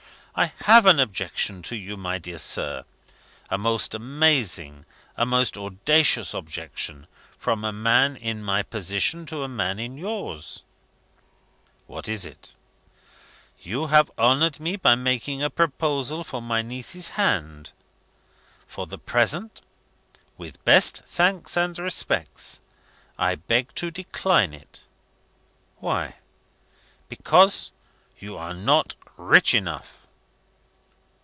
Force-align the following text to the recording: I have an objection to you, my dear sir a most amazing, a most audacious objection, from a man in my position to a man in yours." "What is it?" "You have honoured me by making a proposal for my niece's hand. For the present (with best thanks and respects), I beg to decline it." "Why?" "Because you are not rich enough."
I 0.33 0.53
have 0.61 0.85
an 0.85 0.97
objection 0.97 1.61
to 1.63 1.75
you, 1.75 1.97
my 1.97 2.17
dear 2.17 2.37
sir 2.37 2.85
a 3.49 3.57
most 3.57 3.93
amazing, 3.93 4.85
a 5.17 5.25
most 5.25 5.57
audacious 5.57 6.33
objection, 6.33 7.07
from 7.35 7.65
a 7.65 7.73
man 7.73 8.15
in 8.15 8.41
my 8.41 8.63
position 8.63 9.25
to 9.25 9.43
a 9.43 9.49
man 9.49 9.77
in 9.77 9.97
yours." 9.97 10.63
"What 11.85 12.07
is 12.07 12.23
it?" 12.25 12.55
"You 13.59 13.87
have 13.87 14.09
honoured 14.17 14.61
me 14.61 14.77
by 14.77 14.95
making 14.95 15.43
a 15.43 15.49
proposal 15.49 16.23
for 16.23 16.41
my 16.41 16.61
niece's 16.61 17.09
hand. 17.09 17.73
For 18.65 18.87
the 18.87 18.97
present 18.97 19.61
(with 20.37 20.63
best 20.63 21.03
thanks 21.05 21.57
and 21.57 21.77
respects), 21.77 22.61
I 23.19 23.35
beg 23.35 23.75
to 23.75 23.91
decline 23.91 24.53
it." 24.53 24.87
"Why?" 25.79 26.15
"Because 27.09 27.73
you 28.17 28.37
are 28.37 28.53
not 28.53 28.95
rich 29.17 29.53
enough." 29.53 29.97